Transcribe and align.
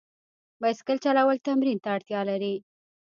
بایسکل 0.61 0.97
چلول 1.05 1.37
تمرین 1.47 1.77
ته 1.83 1.89
اړتیا 1.95 2.21
لري. 2.29 2.55